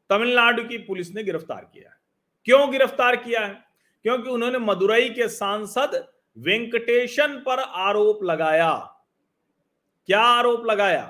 तमिलनाडु 0.10 0.64
की 0.64 0.78
पुलिस 0.78 1.16
ने 1.16 1.24
गिरफ़्तार 1.24 1.72
किया 1.74 1.90
है। 1.90 1.98
क्यों 2.46 2.72
गिरफ़्तार 2.72 3.16
किया 3.16 3.46
है? 3.46 3.66
क्योंकि 4.04 4.30
उन्होंने 4.30 4.58
मदुरई 4.58 5.10
के 5.10 5.28
सांसद 5.28 6.14
वेंकटेशन 6.38 7.44
पर 7.46 7.60
आरोप 7.60 8.24
लगाया। 8.24 8.93
क्या 10.10 10.22
आरोप 10.22 10.66
लगाया? 10.66 11.04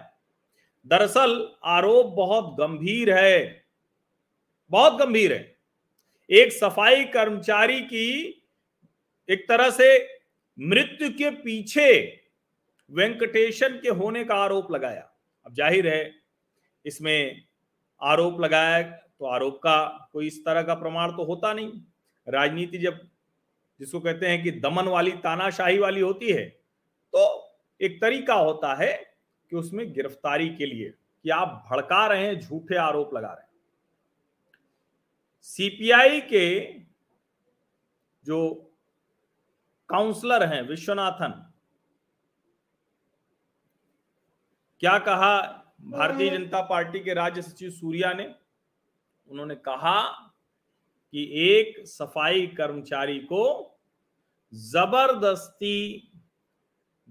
दरअसल 0.86 1.32
आरोप 1.66 2.14
बहुत 2.16 2.56
गंभीर 2.58 3.12
है। 3.14 3.66
बहुत 4.72 4.94
गंभीर 4.96 5.34
है। 5.34 5.56
एक 6.30 6.52
सफ़ाई 6.54 7.04
कर्मचारी 7.06 7.80
की 7.84 8.10
एक 9.30 9.48
तरह 9.50 9.70
से 9.72 9.88
मृत्यु 10.58 11.10
के 11.12 11.30
पीछे 11.38 11.90
वेंकटेशन 12.92 13.80
के 13.84 13.90
होने 13.92 14.24
का 14.24 14.36
आरोप 14.36 14.72
लगाया। 14.72 15.10
अब 15.46 15.54
ज़ाहिर 15.54 15.88
है, 15.88 16.12
इसमें 16.86 17.42
आरोप 18.02 18.42
लगाया 18.42 18.82
तो 18.82 19.26
आरोप 19.28 19.58
का 19.58 20.10
कोई 20.14 20.28
इस 20.28 20.40
तरह 20.46 20.62
का 20.64 20.74
प्रमाण 20.76 21.12
तो 21.12 21.24
होता 21.26 21.54
नहीं। 21.54 21.72
राजनीति 22.28 22.78
जब 22.78 23.00
जिसको 23.80 24.00
कहते 24.00 24.28
हैं 24.28 24.42
कि 24.44 24.52
दमन 24.54 24.88
वाली 24.88 25.12
तानाशाही 25.20 25.80
वाली 25.80 26.02
होती 26.02 26.32
है 26.32 26.44
तो 26.46 27.43
एक 27.82 28.02
तरीका 28.02 28.34
होता 28.34 28.74
है 28.74 28.94
कि 29.52 29.56
उसमें 29.56 29.94
गिरफ्तारी 29.94 30.50
के 30.50 30.66
लिए 30.66 30.90
कि 31.24 31.30
आप 31.30 31.66
भड़का 31.72 32.06
रहे 32.08 32.26
हैं 32.26 32.40
झूठे 32.40 32.76
आरोप 32.76 33.14
लगा 33.14 33.34
रहे 33.34 33.44
हैं। 33.44 33.52
सीपीआई 35.42 36.22
के 36.22 36.74
जो 38.26 38.72
काउंसलर 39.90 40.44
हैं 40.44 40.62
विश्वनाथन 40.62 41.50
क्या 44.80 44.98
कहा 45.00 45.42
भारतीय 45.82 46.30
जनता 46.30 46.62
पार्टी 46.62 47.00
के 47.00 47.14
राज्य 47.14 47.42
सचिव 47.42 47.70
सूर्या 47.72 48.14
ने? 48.14 48.36
उन्होंने 49.28 49.56
कहा 49.56 50.02
कि 51.14 51.24
एक 51.50 51.88
सफ़ाई 51.88 52.48
कर्मचारी 52.48 53.20
को 53.20 53.44
ज़बरदस्ती 54.54 56.12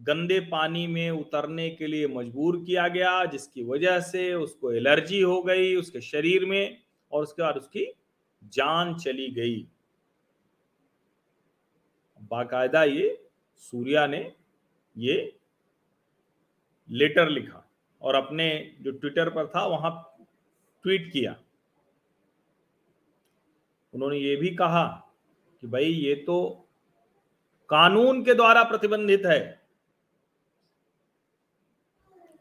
गंदे 0.03 0.41
पानी 0.41 0.87
में 0.87 1.11
उतरने 1.11 1.69
के 1.71 1.87
लिए 1.87 2.07
मजबूर 2.09 2.57
किया 2.65 2.87
गया, 2.89 3.25
जिसकी 3.25 3.65
वजह 3.65 4.01
से 4.01 4.33
उसको 4.35 4.73
एलर्जी 4.73 5.21
हो 5.21 5.43
गई 5.43 5.75
उसके 5.77 6.01
शरीर 6.01 6.45
में 6.45 6.79
और 7.13 7.23
उसके 7.23 7.43
बाद 7.43 7.57
उसकी 7.57 7.87
जान 8.43 8.95
चली 8.95 9.31
गई। 9.31 9.67
बाकायदा 12.31 12.85
ये 12.85 13.29
सूर्या 13.57 14.07
ने 14.07 14.33
ये 14.97 15.39
लेटर 16.89 17.29
लिखा 17.29 17.65
और 18.03 18.15
अपने 18.15 18.77
जो 18.81 18.91
ट्विटर 18.91 19.31
पर 19.31 19.47
था 19.47 19.67
वहाँ 19.67 19.93
ट्वीट 20.85 21.13
किया। 21.13 21.37
उन्होंने 23.95 24.19
ये 24.19 24.37
भी 24.37 24.55
कहा 24.57 24.85
कि 25.63 25.67
भाई 25.67 25.85
ये 25.85 26.15
तो 26.15 26.69
कानून 27.71 28.23
के 28.25 28.35
द्वारा 28.35 28.63
प्रतिबंधित 28.63 29.27
है। 29.27 29.62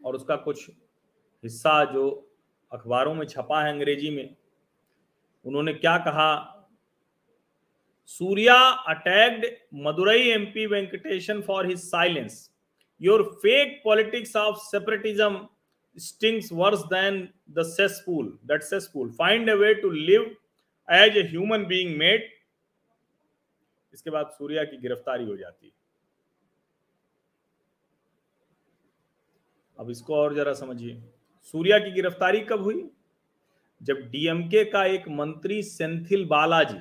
और 0.04 0.16
उसका 0.16 0.36
कुछ 0.38 0.70
हिस्सा 1.44 1.84
जो 1.94 2.10
अखबारों 2.72 3.14
में 3.14 3.26
छपा 3.28 3.64
है 3.64 3.72
अंग्रेज़ी 3.74 4.10
में, 4.10 4.36
उन्होंने 5.46 5.74
क्या 5.74 5.98
कहा? 5.98 6.58
Surya 8.06 8.58
attacked 8.90 9.46
Madurai 9.84 10.30
MP 10.30 10.66
Venkatesan 10.66 11.42
for 11.42 11.68
his 11.68 11.80
silence. 11.80 12.50
Your 13.02 13.24
fake 13.36 13.82
politics 13.84 14.36
of 14.36 14.58
separatism 14.62 15.48
stings 15.98 16.50
worse 16.54 16.80
than 16.86 17.28
the 17.50 17.64
cesspool, 17.68 18.38
that 18.46 18.64
cesspool. 18.64 19.12
Find 19.12 19.50
a 19.50 19.54
way 19.56 19.74
to 19.74 19.90
live 19.90 20.36
as 20.88 21.18
a 21.18 21.28
human 21.30 21.66
being 21.66 21.98
made. 21.98 22.30
इसके 23.94 24.10
बाद 24.10 24.30
सूर्या 24.30 24.64
की 24.64 24.78
गिरफ्तारी 24.78 25.26
हो 25.26 25.38
जाती 25.38 25.68
है। 25.68 25.74
अब 29.82 29.90
इसको 29.90 30.16
और 30.16 30.36
जरा 30.36 30.54
समझिए। 30.54 31.04
सूर्या 31.42 31.80
की 31.80 31.92
गिरफ्तारी 31.92 32.40
कब 32.40 32.64
हुई? 32.64 32.90
जब 33.84 33.96
डीएमके 33.96 34.66
का 34.66 34.86
एक 34.86 35.08
मंत्री 35.10 35.64
सेंथिल 35.64 36.26
बालाजी, 36.26 36.80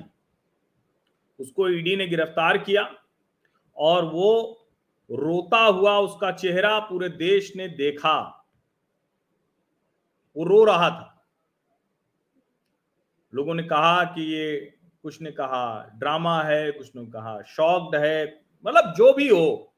उसको 1.39 1.69
ईडी 1.69 1.95
ने 1.95 2.07
गिरफ़्तार 2.07 2.57
किया 2.57 2.95
और 3.77 4.05
वो 4.05 4.57
रोता 5.11 5.59
हुआ 5.59 5.99
उसका 5.99 6.31
चेहरा 6.31 6.79
पूरे 6.79 7.09
देश 7.09 7.55
ने 7.55 7.67
देखा। 7.67 8.47
वो 10.37 10.43
रो 10.43 10.63
रहा 10.63 10.89
था। 10.89 11.25
लोगों 13.33 13.53
ने 13.53 13.63
कहा 13.63 14.03
कि 14.03 14.21
ये, 14.33 14.77
कुछ 15.03 15.21
ने 15.21 15.31
कहा 15.31 15.91
ड्रामा 15.95 16.41
है, 16.43 16.71
कुछ 16.71 16.95
ने 16.95 17.05
कहा 17.05 17.41
शॉक्ड 17.41 17.95
है 17.95 18.41
मतलब 18.65 18.93
जो 18.93 19.13
भी 19.13 19.29
हो 19.29 19.70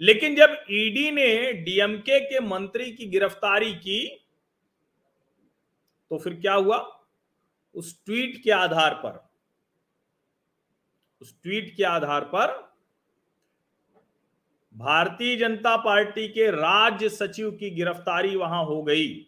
लेकिन 0.00 0.36
जब 0.36 0.56
ईडी 0.70 1.10
ने 1.10 1.52
डीएमके 1.54 2.20
के 2.20 2.40
मंत्री 2.40 2.90
की 2.92 3.06
गिरफ्तारी 3.06 3.72
की 3.74 4.06
तो 6.10 6.18
फिर 6.18 6.34
क्या 6.34 6.54
हुआ? 6.54 6.76
उस 7.74 8.04
ट्वीट 8.06 8.42
के 8.42 8.50
आधार 8.50 8.94
पर, 8.94 9.28
उस 11.22 11.34
ट्वीट 11.42 11.74
के 11.76 11.84
आधार 11.84 12.24
पर 12.24 12.58
भारतीय 14.74 15.36
जनता 15.36 15.76
पार्टी 15.76 16.26
के 16.28 16.50
राज्य 16.50 17.08
सचिव 17.08 17.50
की 17.50 17.70
गिरफ्तारी 17.70 18.36
वहाँ 18.36 18.64
हो 18.64 18.82
गई। 18.82 19.26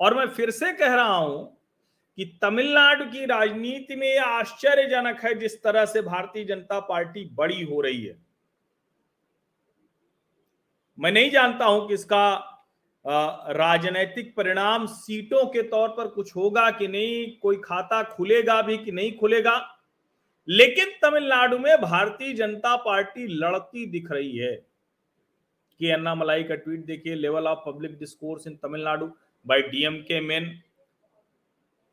और 0.00 0.14
मैं 0.14 0.26
फिर 0.28 0.50
से 0.50 0.72
कह 0.72 0.94
रहा 0.94 1.14
हूँ 1.14 1.58
कि 2.18 2.24
तमिलनाडु 2.42 3.04
की 3.04 3.24
राजनीति 3.26 3.96
में 3.96 4.06
यह 4.06 4.24
आश्चर्यजनक 4.24 5.24
है 5.24 5.34
जिस 5.34 5.62
तरह 5.62 5.84
से 5.84 6.02
भारतीय 6.02 6.44
जनता 6.44 6.80
पार्टी 6.80 7.24
बड़ी 7.34 7.62
हो 7.62 7.80
रही 7.80 8.02
है। 8.02 8.21
मैं 11.02 11.10
नहीं 11.12 11.30
जानता 11.30 11.64
हूँ 11.64 11.86
कि 11.88 11.94
इसका 11.94 12.24
राजनैतिक 13.04 14.34
परिणाम 14.36 14.86
सीटों 14.86 15.44
के 15.46 15.62
तौर 15.62 15.88
पर 15.88 16.08
कुछ 16.08 16.34
होगा 16.36 16.70
कि 16.70 16.88
नहीं, 16.88 17.38
कोई 17.42 17.56
खाता 17.64 18.02
खुलेगा 18.02 18.60
भी 18.62 18.76
कि 18.78 18.92
नहीं 18.92 19.12
खुलेगा। 19.18 19.56
लेकिन 20.48 20.92
तमिलनाडु 21.02 21.58
में 21.58 21.76
भारतीय 21.82 22.32
जनता 22.34 22.74
पार्टी 22.76 23.26
लड़ती 23.26 23.86
दिख 23.86 24.10
रही 24.12 24.36
है। 24.36 24.54
कि 25.80 25.90
अन्ना 25.90 26.14
मलाई 26.14 26.42
का 26.42 26.54
ट्वीट 26.54 26.84
देखिए, 26.86 27.14
level 27.14 27.46
of 27.46 27.58
public 27.66 27.98
discourse 27.98 28.46
in 28.46 28.56
Tamil Nadu 28.56 29.06
by 29.46 29.62
DMK 29.62 30.20
men 30.20 30.46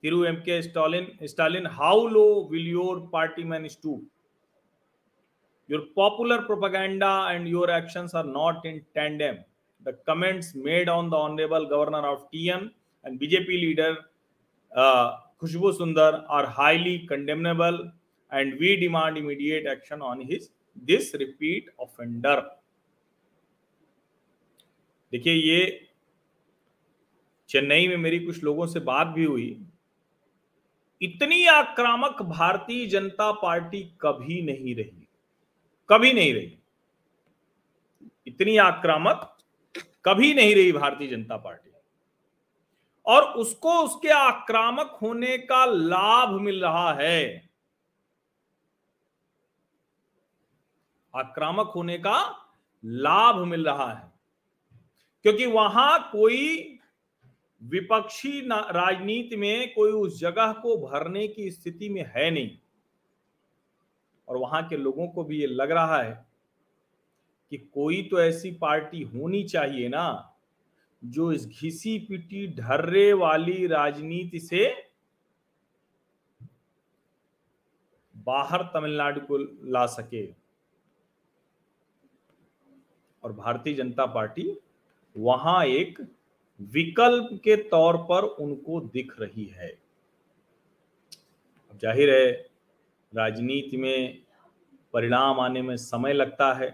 Thiru 0.04 0.24
M 0.26 0.36
K 0.42 0.62
Stalin 0.62 1.08
Stalin 1.24 1.68
how 1.68 2.08
low 2.08 2.26
will 2.52 2.68
your 2.68 3.00
party 3.14 3.44
man 3.44 3.68
stoop 3.68 4.08
your 5.72 5.92
popular 5.96 6.42
propaganda 6.46 7.12
and 7.32 7.48
your 7.48 7.72
actions 7.72 8.16
are 8.16 8.26
not 8.26 8.66
in 8.66 8.80
tandem 8.96 9.38
the 9.86 9.94
comments 10.06 10.54
made 10.56 10.90
on 10.90 11.10
the 11.10 11.16
Honorable 11.16 11.66
Governor 11.68 12.06
of 12.08 12.30
TN 12.32 12.70
and 13.06 13.20
BJP 13.20 13.48
leader 13.48 13.98
uh, 14.72 15.18
Khushbu 15.42 15.78
Sundar 15.78 16.26
are 16.28 16.46
highly 16.46 17.08
condemnable 17.08 17.92
and 18.32 18.60
we 18.60 18.76
demand 18.76 19.18
immediate 19.18 19.66
action 19.66 20.02
on 20.02 20.22
his 20.22 20.50
this 20.88 21.14
repeat 21.14 21.70
offender. 21.80 22.42
देखिए 25.14 25.34
ये 25.34 25.62
चेन्नई 27.50 27.88
में 27.88 27.98
मेरी 27.98 28.20
कुछ 28.20 28.44
लोगों 28.44 28.66
से 28.68 28.80
बात 28.90 29.08
भी 29.14 29.24
हुई 29.26 29.50
इतनी 31.02 31.46
आक्रामक 31.48 32.22
भारतीय 32.22 32.86
जनता 32.88 33.32
पार्टी 33.42 33.82
कभी 34.02 34.42
नहीं 34.42 34.76
रही 34.76 35.08
कभी 35.90 36.14
नहीं 36.14 36.34
रही। 36.34 36.60
इतनी 38.28 38.58
आक्रामक 38.58 39.38
कभी 40.06 40.34
नहीं 40.34 40.56
रही 40.56 40.72
भारतीय 40.72 41.08
जनता 41.08 41.38
पार्टी। 41.38 41.70
और 43.06 43.24
उसको 43.24 43.80
उसके 43.80 44.10
आक्रामक 44.10 45.00
होने 45.02 45.38
का 45.38 45.66
लाभ 45.66 46.30
मिल 46.30 46.62
रहा 46.62 46.94
है। 46.94 47.50
आक्रामक 51.16 51.72
होने 51.76 51.98
का 51.98 52.46
लाभ 52.86 53.36
मिल 53.36 53.66
रहा 53.66 53.94
है। 53.94 54.12
क्योंकि 55.24 55.46
वहाँ 55.46 56.10
कोई 56.12 56.76
विपक्षी 57.64 58.42
राजनीति 58.50 59.36
में 59.36 59.74
कोई 59.74 59.92
उस 59.92 60.20
जगह 60.20 60.52
को 60.52 60.88
भरने 60.88 61.28
की 61.28 61.52
स्थिति 61.52 61.90
में 61.90 62.12
है 62.16 62.32
नहीं। 62.32 62.58
और 64.30 64.38
वहाँ 64.38 64.62
के 64.68 64.78
लोगों 64.78 65.08
को 65.08 65.24
भी 65.24 65.40
ये 65.40 65.48
लग 65.48 65.72
रहा 65.72 66.02
है 66.02 66.12
कि 67.52 67.58
कोई 67.58 68.02
तो 68.04 68.20
ऐसी 68.22 68.52
पार्टी 68.54 69.02
होनी 69.06 69.44
चाहिए 69.44 69.88
ना, 69.90 70.36
जो 71.02 71.32
इस 71.32 71.48
घिसी 71.48 71.98
पिटी 72.00 72.48
ढर्रे 72.56 73.12
वाली 73.14 73.66
राजनीति 73.68 74.40
से 74.40 74.68
बाहर 78.26 78.64
तमिलनाडु 78.74 79.22
को 79.22 79.38
ला 79.72 79.86
सके। 79.88 80.26
और 83.24 83.34
भारतीय 83.34 83.74
जनता 83.74 84.06
पार्टी 84.08 84.52
वहाँ 85.16 85.64
एक 85.66 86.00
विकल्प 86.60 87.30
के 87.44 87.56
तौर 87.70 87.98
पर 88.04 88.24
उनको 88.44 88.80
दिख 88.84 89.20
रही 89.20 89.46
है। 89.48 89.72
ज़ाहिर 91.82 92.14
है 92.14 92.49
राजनीति 93.14 93.78
में 93.78 94.18
परिणाम 94.94 95.40
आने 95.40 95.62
में 95.62 95.76
समय 95.78 96.14
लगता 96.14 96.54
है, 96.54 96.70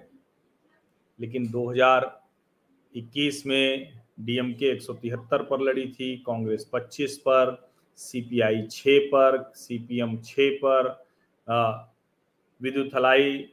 लेकिन 1.20 1.48
2021 1.52 3.46
में 3.46 3.94
डीएमके 4.20 4.66
एक 4.66 4.82
सौ 4.82 4.94
तिहत्तर 4.94 5.44
पर 5.44 5.62
लड़ी 5.62 5.88
थी, 5.92 6.16
कांग्रेस 6.18 6.70
25 6.74 7.18
पर, 7.18 7.70
सीपीआई 8.00 8.62
6 8.72 9.00
पर, 9.12 9.52
सीपीएम 9.56 10.18
6 10.20 10.50
पर 10.64 10.90
विद्युत 12.62 12.96
हलाई, 12.96 13.46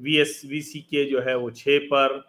वी 0.00 0.16
एस 0.18 0.40
वी 0.46 0.60
सी 0.62 0.80
के 0.80 1.04
जो 1.10 1.20
है 1.20 1.36
वो 1.36 1.50
छः 1.50 1.78
पर, 1.86 2.22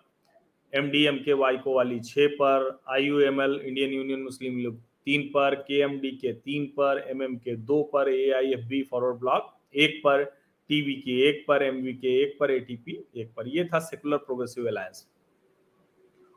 एम 0.73 0.89
डी 0.89 1.03
एम 1.05 1.17
के 1.25 1.33
वाईको 1.33 1.73
वाली 1.75 1.99
छः 1.99 2.27
पर, 2.41 2.79
I 2.89 3.03
U 3.03 3.19
M 3.21 3.41
L, 3.41 3.59
Indian 3.63 3.93
Union 3.93 4.21
Muslim 4.21 4.57
League 4.57 4.77
तीन 5.07 5.21
पर 5.29 5.55
के 5.67 5.79
एम 5.81 5.97
डी 5.99 6.11
के 6.11 6.31
तीन 6.33 6.65
पर 6.77 7.05
एम 7.09 7.21
एम 7.23 7.35
के 7.37 7.55
दो 7.65 7.81
पर 7.93 8.09
A 8.09 8.29
I 8.35 8.51
F 8.53 8.65
B 8.67 8.81
forward 8.91 9.19
block 9.19 9.51
एक 9.75 9.99
पर 10.03 10.23
टीवी 10.69 10.93
के 10.95 11.19
एक 11.29 11.43
पर 11.47 11.63
एम 11.63 11.81
वी 11.83 11.93
के 11.93 12.21
एक 12.21 12.35
पर 12.39 12.51
ए 12.51 12.59
टी 12.59 12.75
पी 12.75 12.97
एक 13.21 13.31
पर। 13.37 13.47
ये 13.47 13.65
था 13.65 13.79
सेकुलर 13.79 14.17
प्रोग्रेसिव 14.17 14.67
अलायंस 14.67 15.07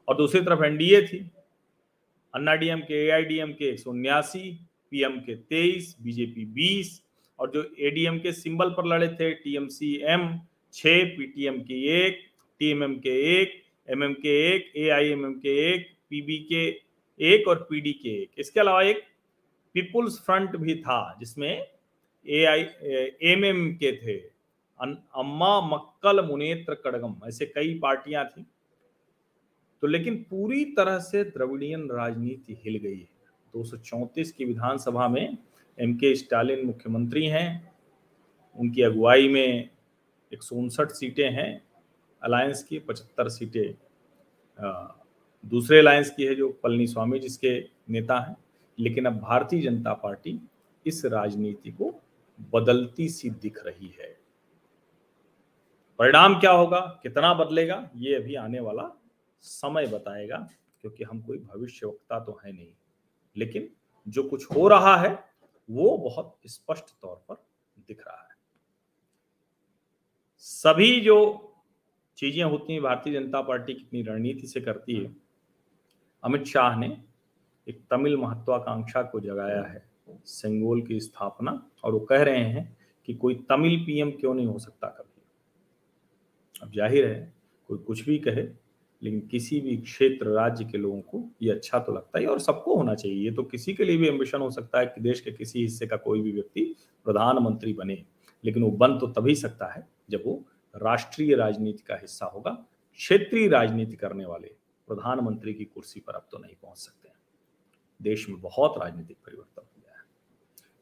और 0.08 0.16
दूसरी 0.16 0.40
तरफ़ 0.40 0.64
एनडीए 0.64 1.00
थी। 1.02 1.18
अन्ना 2.34 2.54
डीएम 2.54 2.80
के 2.80 3.04
ए 3.06 3.10
आई 3.10 3.22
डी 3.24 3.38
एम 3.38 3.52
के 3.52 3.68
एक 3.70 3.78
सौ 3.78 3.90
उन्यासी 3.90 4.50
पीएम 4.90 5.18
के 5.20 5.34
तेईस 5.34 5.96
बीजेपी 6.02 6.44
बीस, 6.44 7.02
और 7.38 7.50
जो 7.50 7.62
एडीएम 7.86 8.18
के 8.18 8.32
सिंबल 8.32 8.70
पर 8.70 8.86
लड़े 8.86 9.08
थे 9.14 9.30
टीएमसी 9.34 9.94
एम 10.12 10.28
छ 10.74 10.86
पीटीएम 11.16 11.60
के 11.62 11.80
एक 11.96 12.20
टीएमएम 12.60 12.94
के 12.98 13.14
एक 13.32 13.52
एमएम 13.88 14.12
के 14.22 14.36
एक 14.46 14.72
ए 14.76 14.88
आई 14.90 15.08
एम 15.10 15.24
एम 15.24 15.32
के 15.40 15.56
एक 15.70 15.86
पीबी 16.10 16.38
के 16.52 16.64
एक 17.20 17.48
और 17.48 17.66
पीडी 17.70 17.92
के 17.92 18.08
एक। 18.22 18.30
इसके 18.38 18.60
अलावा 18.60 18.82
एक 18.82 19.02
पीपुल्स 19.74 20.18
फ्रंट 20.26 20.56
भी 20.56 20.74
था, 20.76 21.16
जिसमें 21.20 21.66
ए 22.26 22.44
आई 22.44 22.62
एम 23.24 23.44
एम 23.44 23.72
के 23.74 23.92
थे। 23.96 24.16
अम्मा 24.80 25.60
मक्कल 25.66 26.24
मुनेत्र 26.26 26.74
कड़गम, 26.76 27.14
ऐसे 27.28 27.46
कई 27.46 27.78
पार्टियाँ 27.78 28.24
थी। 28.26 28.46
तो 29.82 29.86
लेकिन 29.86 30.16
पूरी 30.30 30.64
तरह 30.76 30.98
से 31.00 31.22
द्रविडियन 31.24 31.88
राजनीति 31.90 32.56
हिल 32.64 32.76
गई 32.78 32.98
है। 32.98 33.08
दो 33.54 33.64
सौ 33.64 33.76
चौंतीस 33.76 34.32
की 34.32 34.44
विधानसभा 34.44 35.08
में 35.08 35.36
एम 35.78 35.94
के 35.94 36.14
स्टालिन 36.14 36.64
मुख्यमंत्री 36.66 37.26
हैं। 37.26 37.72
उनकी 38.58 38.82
अगुवाई 38.82 39.28
में 39.28 39.70
एक 40.32 40.42
सौ 40.42 40.56
उनसठ 40.56 40.90
सीटें 40.92 41.30
हैं। 41.30 41.62
अलायंस 42.22 42.62
की 42.62 42.78
पचहत्तर 42.78 43.28
सीटें 43.28 43.74
दूसरे 45.46 45.78
अलायंस 45.78 46.10
की 46.10 46.24
है 46.24 46.34
जो 46.34 46.60
पलनी 46.62 46.86
स्वामी 46.86 47.18
जिसके 47.18 47.68
नेता 47.90 48.20
हैं, 48.20 48.36
लेकिन 48.78 49.06
अब 49.06 49.18
भारतीय 49.18 49.62
जनता 49.62 49.92
पार्टी 49.92 50.40
इस 50.86 51.04
राजनीति 51.04 51.72
को 51.72 52.02
बदलती 52.52 53.08
सी 53.08 53.30
दिख 53.30 53.66
रही 53.66 53.94
है। 54.00 54.18
परिणाम 55.98 56.40
क्या 56.40 56.50
होगा? 56.50 56.80
कितना 57.02 57.34
बदलेगा? 57.34 57.90
ये 57.96 58.14
अभी 58.14 58.34
आने 58.34 58.60
वाला 58.60 59.00
समय 59.40 59.86
बताएगा, 59.86 60.48
क्योंकि 60.80 61.04
हम 61.04 61.20
कोई 61.20 61.38
भविष्यवक्ता 61.38 62.20
तो 62.20 62.40
है 62.44 62.52
नहीं। 62.52 62.72
लेकिन 63.36 63.68
जो 64.08 64.22
कुछ 64.22 64.46
हो 64.56 64.68
रहा 64.68 64.96
है, 64.96 65.24
वो 65.70 65.98
बहुत 65.98 66.38
स्पष्ट 66.46 66.84
तौर 67.02 67.24
पर 67.28 67.46
दिख 67.88 68.00
रहा 68.06 68.28
है। 68.30 68.36
सभी 70.38 71.00
जो 71.00 71.52
चीज़ें 72.16 72.44
होती 72.44 72.72
हैं, 72.72 72.82
भारतीय 72.82 73.12
जनता 73.12 73.40
पार्टी 73.40 73.74
कितनी 73.74 74.02
रणनीति 74.02 74.46
से 74.46 74.60
करती 74.60 74.96
है 74.96 75.25
अमित 76.22 76.44
शाह 76.44 76.78
ने 76.78 76.96
एक 77.66 77.80
तमिल 77.90 78.16
महत्वाकांक्षा 78.16 79.02
को 79.02 79.20
जगाया 79.20 79.62
है, 79.62 79.82
सेंगोल 80.24 80.82
की 80.82 81.00
स्थापना, 81.00 81.62
और 81.84 81.92
वो 81.92 82.00
कह 82.00 82.22
रहे 82.22 82.44
हैं 82.44 82.76
कि 83.08 83.14
कोई 83.14 83.34
तमिल 83.50 83.76
पीएम 83.86 84.10
क्यों 84.10 84.34
नहीं 84.34 84.46
हो 84.46 84.58
सकता 84.58 84.88
कभी? 84.88 85.22
अब 86.62 86.72
ज़ाहिर 86.72 87.06
है, 87.06 87.32
कोई 87.68 87.78
कुछ 87.78 88.04
भी 88.04 88.18
कहे, 88.18 88.42
लेकिन 89.02 89.20
किसी 89.20 89.60
भी 89.60 89.76
क्षेत्र, 89.76 90.26
राज्य 90.26 90.64
के 90.64 90.78
लोगों 90.78 91.00
को 91.00 91.22
ये 91.42 91.50
अच्छा 91.50 91.78
तो 91.78 91.92
लगता 91.92 92.18
है 92.18 92.26
और 92.26 92.38
सबको 92.40 92.76
होना 92.76 92.94
चाहिए। 92.94 93.24
ये 93.24 93.30
तो 93.30 93.42
किसी 93.42 93.74
के 93.74 93.84
लिए 93.84 93.96
भी 93.96 94.08
एम्बिशन 94.08 94.40
हो 94.40 94.50
सकता 94.50 94.80
है 94.80 94.86
कि 94.86 95.00
देश 95.00 95.20
के 95.20 95.32
किसी 95.32 95.60
हिस्से 95.60 95.86
का 95.86 95.96
कोई 95.96 96.20
भी 96.20 96.32
व्यक्ति 96.32 96.64
प्रधानमंत्री 97.06 97.72
बने, 97.72 98.02
लेकिन 98.44 98.62
वो 98.62 98.70
बन 98.72 98.98
तो 98.98 99.06
तभी 99.12 99.34
सकता 99.34 99.72
है 99.72 99.86
जब 100.10 100.22
वो 100.26 100.42
राष्ट्रीय 100.74 101.34
राजनीति 101.34 101.82
का 101.88 101.96
हिस्सा 101.96 102.26
होगा, 102.26 102.50
क्षेत्रीय 102.98 103.48
राजनीति 103.48 103.96
करने 103.96 104.24
वाले 104.24 104.54
प्रधानमंत्री 104.88 105.54
की 105.54 105.64
कुर्सी 105.64 106.00
पर 106.00 106.12
अब 106.12 106.28
तो 106.32 106.38
नहीं 106.38 106.54
पहुँच 106.62 106.78
सकते 106.78 107.06
देश 108.00 108.28
में 108.28 108.40
बहुत 108.40 108.74
राजनीतिक 108.78 109.16
परिवर्तन 109.16 109.62
हो 109.62 109.80
गया 109.80 109.96
है। 109.96 110.04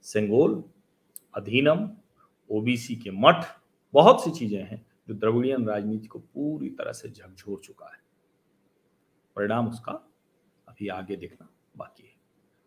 सेंगोल, 0.02 0.62
अधीनम, 1.34 1.88
ओबीसी 2.50 2.96
के 2.96 3.10
मठ, 3.10 3.44
बहुत 3.94 4.24
सी 4.24 4.30
चीज़ें 4.30 4.62
हैं 4.62 4.86
जो 5.08 5.14
द्रविडियन 5.14 5.68
राजनीति 5.68 6.06
को 6.06 6.18
पूरी 6.18 6.70
तरह 6.70 6.92
से 6.92 7.08
झकझोर 7.08 7.60
चुका 7.60 7.86
है। 7.86 8.02
परिणाम 9.36 9.68
उसका 9.68 9.92
अभी 10.68 10.88
आगे 10.88 11.16
देखना 11.16 11.48
बाकी 11.76 12.02
है। 12.02 12.12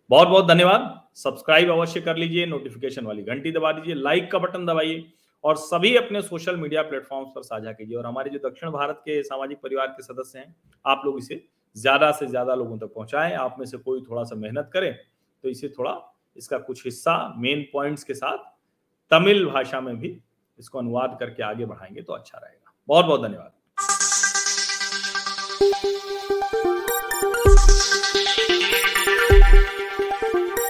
बहुत 0.10 0.28
बहुत 0.28 0.48
धन्यवाद। 0.48 1.10
सब्सक्राइब 1.16 1.72
अवश्य 1.72 2.02
कर 2.02 2.18
लीजिए, 2.18 2.46
नोटिफिकेशन 2.46 3.06
वाली 3.06 3.24
घंटी 3.24 3.52
दबा 3.52 3.72
दीजिए, 3.72 3.96
लाइक 3.96 4.32
का 4.32 4.40
बटन 4.40 4.66
दबाइए। 4.66 5.14
और 5.48 5.56
सभी 5.58 5.96
अपने 5.96 6.22
सोशल 6.22 6.56
मीडिया 6.58 6.82
प्लेटफॉर्म्स 6.84 7.30
पर 7.36 7.42
साझा 7.44 7.72
कीजिए। 7.72 7.98
और 7.98 8.06
हमारे 8.06 8.30
जो 8.30 8.40
दक्षिण 8.40 8.70
भारत 8.72 9.02
के 9.06 9.22
सामाजिक 9.24 9.58
परिवार 9.64 9.88
के 9.88 10.04
सदस्य 10.04 10.40
हैं, 10.40 10.56
आप 10.86 11.02
लोग 11.06 11.18
इसे 11.20 11.44
ज़्यादा 11.76 12.12
से 12.12 12.28
ज़्यादा 12.28 12.56
लोगों 12.56 12.78
तक 12.78 12.94
पहुंचाएँ। 12.96 13.34
आप 13.36 13.56
में 13.60 13.66
से 13.66 13.78
कोई 13.78 14.02
थोड़ा 14.02 14.24
सा 14.24 14.36
मेहनत 14.36 14.70
करें 14.74 14.94
तो 15.44 15.50
इसे 15.50 15.70
थोड़ा 15.70 15.96
इसका 16.38 16.58
कुछ 16.60 16.84
हिस्सा 16.86 17.18
मेन 17.38 17.62
पॉइंट्स 17.74 18.04
के 18.04 18.14
साथ 18.14 18.38
तमिल 19.12 19.46
भाषा 19.46 19.82
में 19.82 19.96
भी 20.00 20.18
इसको 20.60 20.80
अनुवाद 20.80 21.18
करके 21.20 21.44
आगे 21.44 21.66
बढ़ाएँगे 21.66 22.02
तो 22.02 22.14
अच्छा 22.14 22.38
रहेगा। 22.38 22.74
बहुत 22.90 23.06
बहुत 23.06 23.22
धन्यवाद। 23.22 23.52